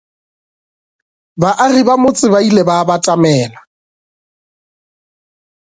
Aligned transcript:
Baagi 1.41 1.81
ba 1.87 1.95
motse 2.01 2.25
ba 2.33 2.39
ile 2.49 2.61
ba 2.69 2.87
batamela. 2.89 3.59